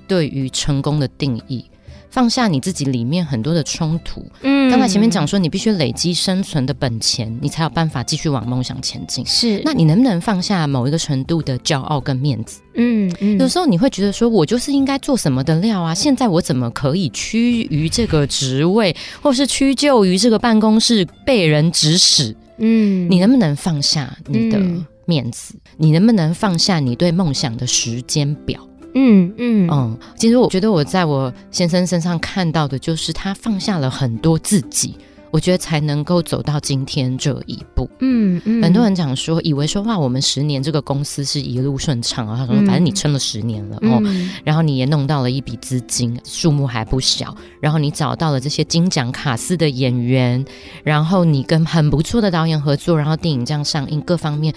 [0.09, 1.65] 对于成功的定义。
[2.11, 4.25] 放下你自己里面很多的冲突。
[4.43, 9.25] 嗯，刚才前面讲说，你必须累积生存的本钱，你才有办法继续往梦想前进。
[9.25, 12.61] 是，那你能不能放下某一个程度的骄傲跟面子？
[12.75, 22.35] 嗯嗯，有时候你会觉得说，我就是应该做什么的料啊，现在我怎么可以屈于这个职位，或是屈就于这个办公室被人指使？
[22.59, 24.61] 嗯，你能不能放下你的
[25.05, 25.55] 面子？
[25.55, 28.61] 嗯，你能不能放下你对梦想的时间表？
[28.95, 34.95] 嗯嗯嗯，其实我觉得我在我先生身上看到的就是他放下了很多自己，
[35.31, 37.89] 我觉得才能够走到今天这一步。
[38.01, 44.03] 嗯嗯，很多人讲说，以为说哇，我们十年这个公司是一路顺畅啊，他说反正你撑了十年了哦，
[44.43, 50.45] 然后你也弄到了一笔资金，数目还不小，然后你找到了这些金奖卡司的演员，
[50.83, 54.55] 然后你跟很不错的导演合作，然后电影这样上映，各方面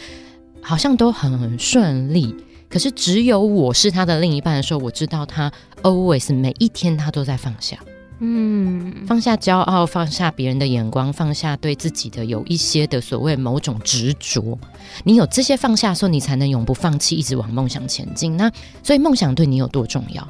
[0.62, 2.34] 好像都很顺利。
[2.74, 5.52] 可是只有我是他的另一半的时候，我知道他
[5.84, 7.78] always 每一天他都在放下，
[8.18, 14.58] 嗯，放下骄傲，放下别人的眼光，放下对自己的有一些的所谓某种执着。
[15.04, 18.36] 你有这些放下的时候，你才能永不放弃，一直往梦想前进。
[18.36, 20.28] 那所以梦想对你有多重要？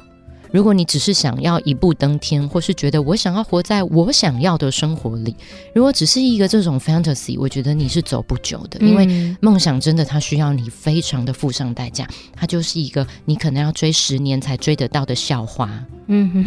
[0.54, 5.34] 如果你只是想要一步登天，或是觉得我想要活在我想要的生活里，
[5.74, 8.78] 如果只是一个这种 fantasy，我觉得你是走不久的。
[8.78, 15.68] 因为梦想真的它需要你非常的付上代价，它就是一个你可能要追十年才追得到的校花。
[16.06, 16.44] 嗯，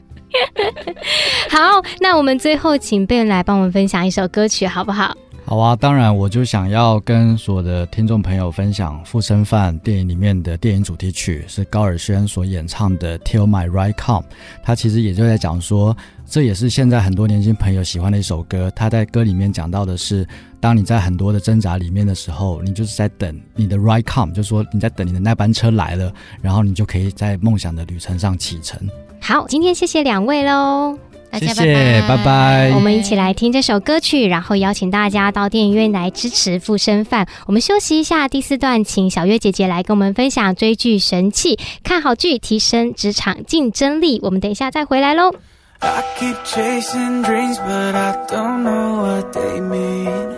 [1.50, 5.14] 好，那我们最后请 Ben 来帮我们分享一首歌曲，好不好？
[5.44, 14.22] 好啊，当然，我就想要跟所有的听众朋友分享《附身犯》电影里面的电影主题曲，是高尔宣所演唱的《Till My Right Come》。
[14.62, 15.94] 他其实也就在讲说，
[16.26, 18.72] 这也是现在很多年轻朋友喜欢的一首歌。
[18.74, 20.26] 他在歌里面讲到的是，
[20.58, 28.80] 当你在很多的挣扎里面的时候，你就是在等你的 Right Come，就是说你在等你的那班车来了，然后你就可以在梦想的旅程上启程。
[29.20, 30.96] 好，今天谢谢两位喽。
[31.32, 31.64] 大家
[32.06, 45.32] 拜拜我们一起来听这首歌曲然后邀请大家到电影院来支持附身饭我们休息一下第四段请小月姐姐来跟我们分享追剧神器看好剧提升职场竞争力我们等一下再回来喽
[45.80, 50.36] i keep chasing dreams but i don't know what they mean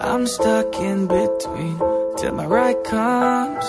[0.00, 1.78] i'm stuck in between
[2.16, 3.64] till my right comes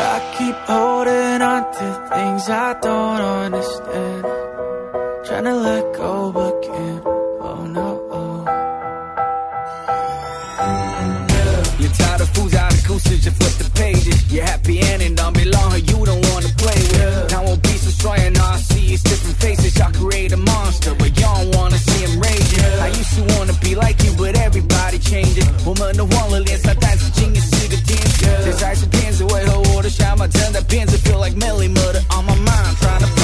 [0.00, 4.24] I keep holding on to things I don't understand.
[5.26, 7.02] Trying to let go, but can't.
[7.06, 7.86] Oh no.
[11.78, 14.32] You're tired of fools out of gooses, you flip the pages.
[14.32, 17.30] You're happy ending, don't belong here, you don't wanna play with.
[17.32, 19.80] Now won't be so and I see it's different faces.
[19.80, 22.64] I create a monster, but y'all don't wanna see him raging.
[22.80, 25.46] I used to wanna be like you, but everybody changed it.
[25.66, 27.98] 我们的忘了脸，撒旦是今夜四个点，
[28.44, 29.69] 这才是骗子为何。
[29.90, 33.19] the shower, turn the pins and feel like Millie Murder on my mind, trying to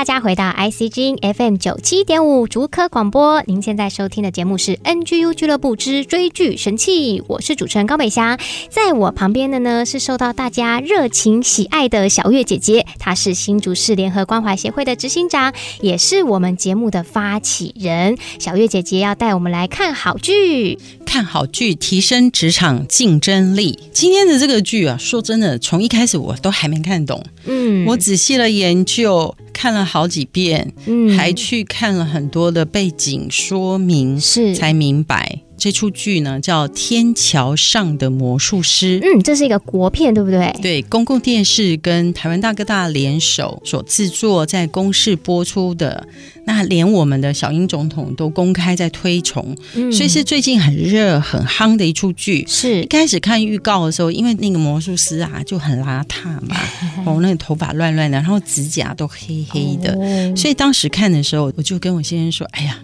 [0.00, 3.42] 大家回到 IC 之音 FM 九七点五竹科广播。
[3.46, 8.38] 您现在收听的节目是 NGU 俱乐部之追剧神器，我是主持人高美霞。
[8.68, 18.18] 在我旁边的呢是受到大家热情喜爱的小月姐姐，她是新竹市联合关怀协会的执行长，也是我们节目的发起人。
[18.38, 23.78] 小月姐姐要带我们来看好剧，看好剧提升职场竞争力。
[23.92, 29.34] 今天的这个剧啊，说真的，从一开始我都还没看懂，嗯，我仔细了研究。
[29.52, 35.42] 看了好几遍，嗯，还去看了很多的背景说明，是才明白。
[35.60, 40.50] 这出剧呢叫《天桥上的魔术师》，嗯，这是一个国片，对不对？
[40.62, 46.08] 对，公共电视跟台湾大哥大联手所制作，在公视播出的。
[46.46, 52.44] 那连我们的小英总统都公开在推崇，嗯，所以是最近很热很夯的一出剧。
[52.48, 56.56] 是一开始看预告的时候，因为那个魔术师啊就很邋遢嘛，
[57.04, 62.80] 哦，那个头发乱乱的，然后指甲都黑黑的，哦，所以当时看的时候，我就跟我先生说：“哎呀。”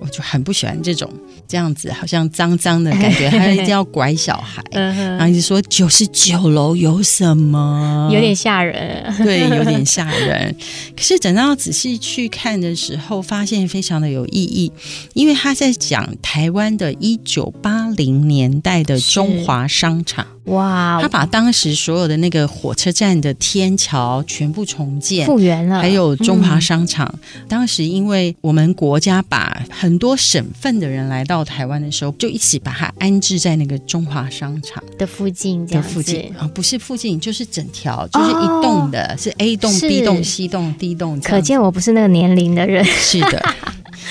[0.00, 1.10] 我就很不喜欢这种
[1.46, 10.54] 这样子，好像脏脏的感觉，还一定要拐小孩， 然后一直说九十九楼有什么，有点吓人，对，有点吓人。
[10.96, 14.72] 可是等到仔细去看的时候，发现非常的有意义，
[15.14, 20.26] 因为他在讲台湾的一九八零年代的中华商场。
[20.44, 20.98] 哇！
[21.00, 27.06] 他把当时所有的那个火车站的天桥全部重建复原了，还有中华商场。
[27.34, 41.20] 嗯、当时因为我们国家把很多省份的人来到台湾的时候，就一起把它安置在那个中华商场的附近，的附近啊，不是附近，就是整条，就是一栋的，哦、是 A 栋、B 栋、C 栋、D 栋。
[41.20, 42.84] 可见我不是那个年龄的人。
[42.84, 43.54] 是的。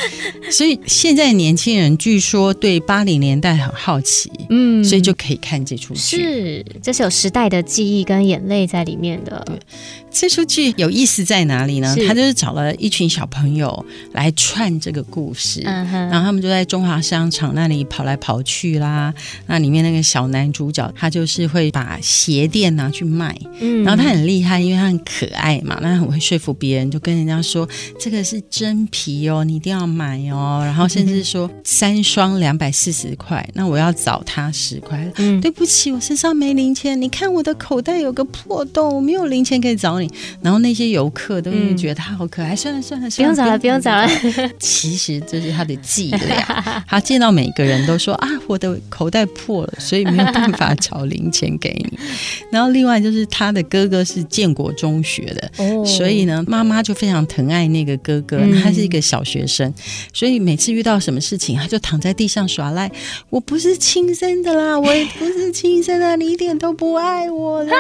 [0.52, 6.18] 所以现在年轻人据说对八零年代很好奇，嗯，所以就可以看这出戏。
[6.18, 9.44] 是，这是有时代的记忆跟眼泪在里面的。
[9.46, 9.60] 对，
[10.12, 11.96] 这出剧有意思在哪里呢？
[12.08, 19.14] 他就是找了一群小朋友来串这个故事，然后他们就在中华商场那里跑来跑去啦。
[19.48, 27.68] 那里面那个小男主角，他就是会把鞋垫拿去卖，嗯，然后他很厉害，因为他很可爱嘛，那很会说服别人，就跟人家说
[28.00, 35.10] 这个是真皮哦，你一定要买哦，然后甚至说三双两百四十块，那我要找他十块。
[35.18, 37.00] 嗯，对不起，我身上没零钱。
[37.00, 40.12] 你看我的口袋有个破洞，我没有零钱可以找你。
[40.42, 42.56] 然后那些游客都会觉得他好可爱。
[42.56, 44.10] 算了算了，不用找了，不用找了。
[44.60, 46.84] 其实这是他的伎俩。
[46.88, 51.98] 他见到每个人都说啊，我的口袋破了，所以没有办法找零钱给你。
[52.52, 58.40] 然后另外就是他的哥哥是建国中学的，哦，所以呢，妈妈就非常疼爱那个哥哥。
[58.62, 59.74] 他是一个小学生。
[60.14, 62.92] 所以每次遇到什么事情，他就躺在地上耍赖。
[63.30, 67.74] 我不是亲生的啦，我也不是亲生的，你一点都不爱我了。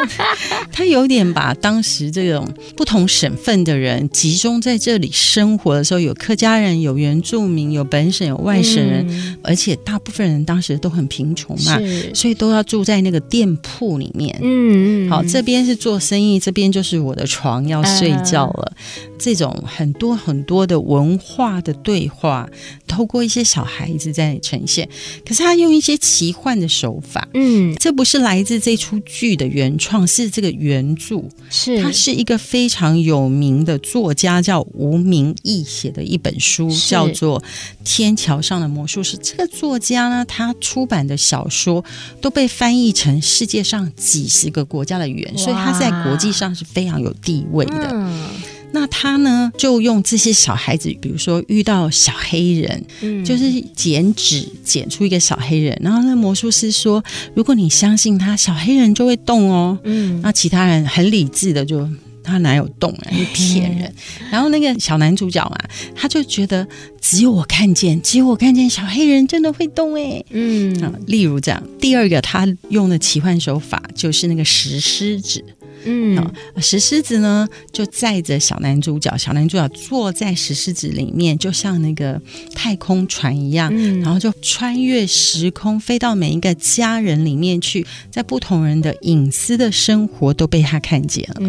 [0.71, 11.79] 他有点把当时这种不同省份的人集中在这里生活的时候，有客家人，有原住民，有本省，有外省人，嗯、而且大部分人当时都很贫穷嘛，
[12.13, 14.37] 所以都要住在那个店铺里面。
[14.41, 18.71] 嗯嗯，好，这边是做生意，这边就是我的床，要睡觉了。
[19.05, 22.49] 嗯、这种很多很多的文化的对话，
[22.87, 24.87] 透过一些小孩子在呈现，
[25.25, 31.81] 可是他用一些奇幻的手法，嗯，这不是来自这出剧的原创，是这个原著，是。
[31.81, 37.39] 他是一个非常有名的作家，叫吴明义写的一本书，叫做
[37.83, 39.17] 《天桥上的魔术师》。
[39.21, 41.83] 这个作家呢，他出版的小说
[42.21, 47.89] 都被翻译成世界上几十个国家的语言，所以他在国际上是非常有地位的。
[47.91, 48.29] 嗯
[48.71, 57.03] 那他呢，就用这些小孩子，比如说遇到小黑人，嗯，就是剪纸剪出一个小黑人，然后那魔术师说，
[57.33, 61.89] 如果你相信他，小黑人就会动哦，嗯，那其他人很理智的就
[62.23, 63.07] 他哪有动啊？
[63.11, 63.91] 你骗人！
[64.29, 65.65] 然后那个小男主角啊，
[65.95, 66.67] 他就觉得
[67.01, 70.23] 只有我看见，只有我看见小黑人真的会动哎。
[70.29, 75.43] 嗯啊，例如这样，第二个他用的奇幻手法就是那个石狮子。
[75.85, 82.21] 嗯，石狮子呢，就载着小男主角，小男主角坐在石狮子里面，就像那个
[82.53, 91.41] 太空船一样，嗯、然后就穿越时空，飞到每一个家人里面去，在不同人的隐私的生活都被他看见了。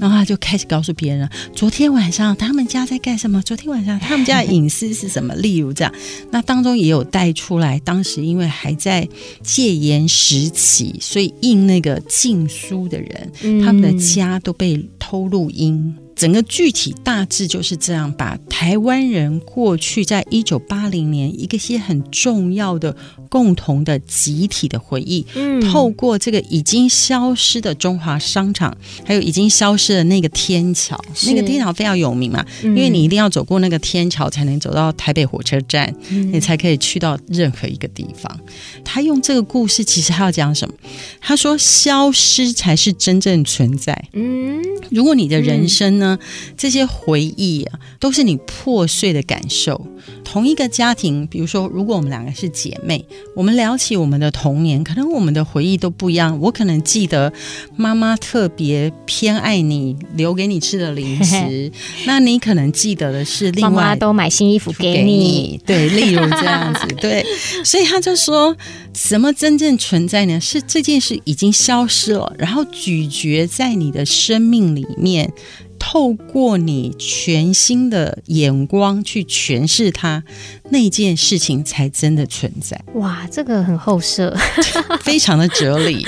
[0.00, 3.40] 然后他就开始告诉别人，昨天晚上他们家在干什么？
[3.42, 5.34] 昨天晚上他们家的隐私是什么？
[5.40, 5.92] 例如这样，
[6.30, 9.08] 那当中也有带出来，当时因为还在
[9.42, 15.96] 戒严时期，所以印那个禁书的人，嗯他们的家都被偷录音。
[16.20, 22.94] 整个具体大致就是这样，把台湾人过去在一九八零年一个些很重要的
[23.30, 38.38] 共同的集体的回忆，嗯，透过这个已经消失的中华商场，还有已经消失的那个天桥，那个天桥非常有名嘛，嗯，因为你一定要走过那个天桥才能走到台北火车站，嗯，你才可以去到任何一个地方。
[38.84, 40.74] 他用这个故事，其实他要讲什么？
[41.18, 44.04] 他说，消失才是真正存在。
[44.12, 46.09] 嗯，如果你的人生呢？
[46.56, 49.86] 这些回忆啊，都是你破碎的感受。
[50.24, 53.04] 同一个家庭，比如说，如果我们两个是姐妹，
[53.34, 56.38] 我们聊起我们的童年，可能我们的回忆都不一样。
[56.40, 57.32] 我可能记得
[57.76, 61.70] 妈妈特别偏爱你留给你吃的零食，
[62.06, 67.24] 那你可能记得的是另外妈妈都买新衣服给你，给你，对，例如这样子， 对。
[67.64, 68.56] 所以他就说，
[68.94, 70.40] 什么真正存在呢？
[70.40, 75.32] 是这件事已经消失了，然后咀嚼在你的生命里面。
[75.80, 80.22] 透过你全新的眼光去诠释它，
[80.68, 82.80] 那件事情才真的存在。
[82.94, 84.36] 哇，这个很后设，
[85.02, 86.06] 非常的哲理。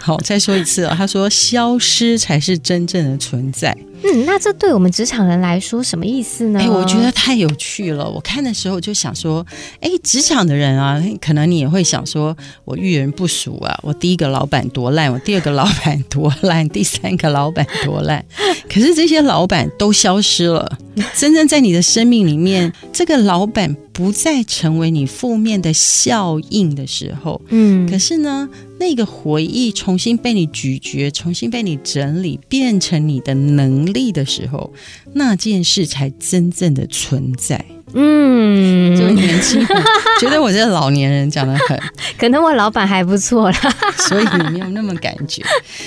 [0.00, 6.60] 好，再说一次哦，他说：“消失才是真正的存在。”嗯，那这对我们职场人来说什么意思呢？
[6.60, 8.08] 哎，我觉得太有趣了。
[8.08, 9.44] 我看的时候就想说，
[9.80, 18.24] 哎，职场的人啊，可能你也会想说，我遇人不淑啊，我第一个老板多烂，我第二个老板多烂，第三个老板多烂。
[18.68, 20.78] 可是这些老板都消失了，
[21.16, 28.48] 真正在你的生命里面，这个老板不再成为你负面的效应的时候，嗯，可是呢，
[28.78, 34.72] 那个回忆重新被你咀嚼，重新被你整理，变成你的能力的时候，
[35.14, 37.64] 那件事才真正的存在。
[37.94, 39.64] 嗯，就年轻，
[40.20, 41.78] 觉得我这个老年人讲的很，
[42.18, 43.74] 可能我老板还不错啦，
[44.08, 45.42] 所以你没有那么感觉。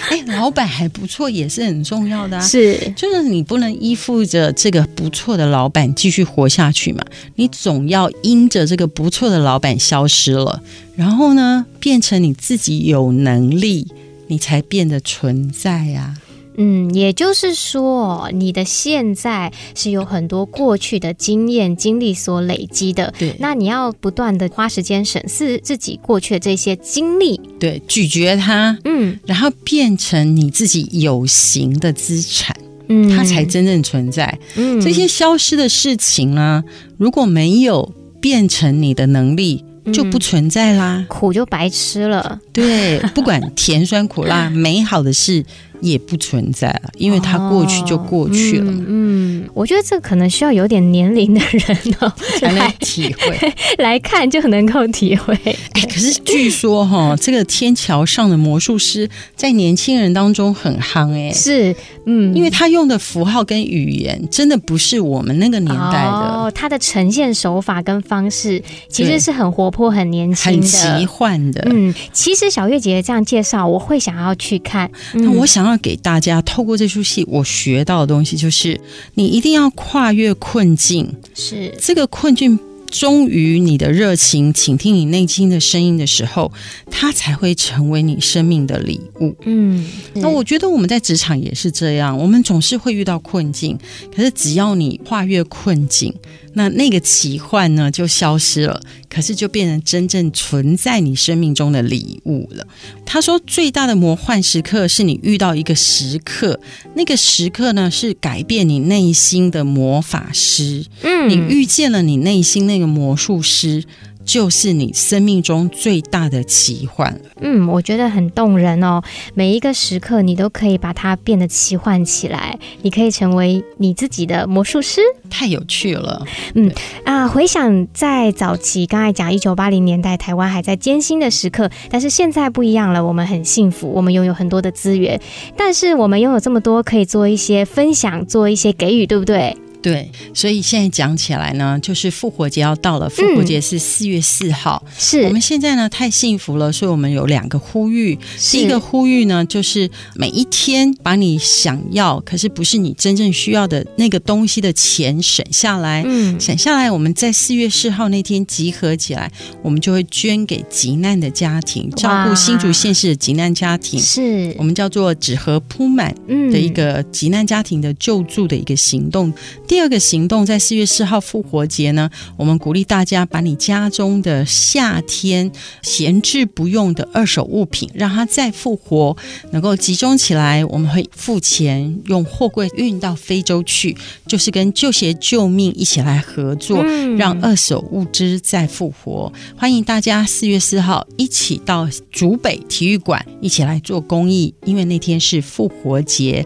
[0.09, 7.03] 哎，老板还不错也是很重要的啊，是，就是你不能依附着这个不错的老板继续活下去嘛，
[7.35, 10.61] 你总要因着这个不错的老板消失了，
[10.95, 13.87] 然后呢，变成你自己有能力，
[14.27, 16.13] 你才变得存在呀。
[16.57, 23.13] 嗯，也就是说，你的现在是有很多过去的经验、经历所累积的。
[23.17, 32.55] 对，那你要不断的花时间审视自己过去的这些经历，对，咀嚼它，嗯，然后变成你自己有形的资产，
[32.89, 34.39] 嗯，它才真正存在。
[34.55, 36.63] 嗯，这些消失的事情呢，
[36.97, 42.39] 如果没有变成你的能力，就不存在啦，苦就白吃了。
[42.51, 45.45] 对，不管甜酸苦辣， 美好的事。
[45.81, 48.71] 也不存在了，因为它过去就过去了。
[48.71, 55.33] 哦、嗯，嗯，我觉得这可能需要有点年龄的人哦， 才能体会 来看就能够体会。
[55.73, 61.75] 哎，可是据说哈，这个天桥上的魔术师在年轻人当中很夯哎，是，
[62.05, 68.59] 嗯，因为他用的符号跟语言真的不是我们那个年代的，哦，他的呈现手法跟方式
[68.89, 71.61] 其实是很活泼、很年轻、很奇幻的。
[71.69, 74.89] 嗯，其实小月姐姐这样介绍，我会想要去看。
[75.13, 75.66] 那、嗯、我想。
[75.69, 78.79] 要给大家透过这出戏，我学到的东西就是，
[79.15, 82.59] 你一定要跨越困境，是这个困境。
[82.89, 86.49] 忠于你的热情，倾听你内心的声音的时候，
[86.89, 89.35] 它才会成为你生命的礼物。
[89.43, 93.77] 嗯，那我觉得我们在职场也是这样，我们总是会遇到困境，
[94.15, 96.13] 可是只要你跨越困境，
[96.57, 102.65] 那那个奇幻呢就消失了，可是就变成真正存在你生命中的礼物了。
[103.05, 106.59] 他说，最大的魔幻时刻是你遇到一个时刻，
[106.95, 110.83] 那个时刻呢是改变你内心的魔法师。
[111.03, 113.83] 嗯，你遇见了你内心那个魔术师，
[114.27, 117.19] 就是你生命中最大的奇幻。
[117.41, 119.01] 嗯，我觉得很动人哦。
[119.33, 122.59] 每一个时刻，你都可以把它变得奇幻起来。
[122.81, 124.99] 你可以成为你自己的魔术师，
[125.29, 126.25] 太有趣了。
[126.53, 126.69] 嗯
[127.05, 135.19] 啊，回想在早期，刚才讲一九八零年代，台湾还在艰辛的时刻，但是现在不一样了，我们很幸福，我们拥有很多的资源，
[135.55, 139.55] 但是我们拥有这么多，可以做一些分享，做一些给予，对不对？
[139.91, 143.07] 对，所以现在讲起来呢，就是复活节要到了。
[143.09, 148.17] 复活节是四月四号，是、嗯、我们现在呢太幸福了，所以我们有两个呼吁。
[148.51, 159.31] 第一个呼吁呢，就是每一天把你想要可是不是你真正需要的那个东西的钱省下来，嗯，省下来，我们在四月四号那天集合起来，
[159.61, 163.99] 我们就会捐给急难的家庭，照顾新竹县市的急难家庭。
[163.99, 164.53] 是。
[164.57, 166.13] 我们叫做纸盒铺满
[166.51, 169.31] 的一个急难家庭的救助的一个行动。
[169.67, 175.51] 第二个行动在四月四号复活节呢，我们鼓励大家把你家中的夏天
[175.81, 179.15] 闲置不用的二手物品，让它再复活，
[179.51, 180.63] 能够集中起来。
[180.65, 183.95] 我们会付钱用货柜运到非洲去，
[184.27, 186.83] 就是跟旧鞋救命一起来合作，
[187.17, 189.31] 让二手物资再复活。
[189.55, 196.45] 欢迎大家四月四号一起到竹北体育馆一起来做公益，因为那天是复活节。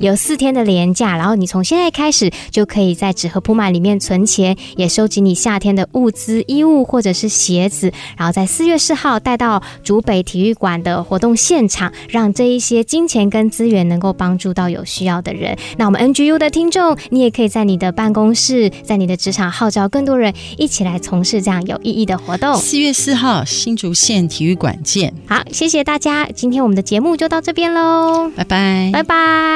[0.00, 15.56] 有四天的连假，然后你从现在开始就可以在纸盒铺满里面存钱，也收集你夏天的物资、衣物或者是鞋子，然后在四月四号带到竹北体育馆的活动现场，让这一些金钱跟资源能够帮助到有需要的人。
[15.76, 22.56] 那我们 NGU 的听众，你也可以在你的办公室、在你的职场号召更多人一起来从事这样有意义的活动。
[22.56, 25.12] 四月四号，新竹县体育馆见。
[25.26, 29.55] 好，谢谢大家，今天我们的节目就到这边喽，拜拜，拜拜。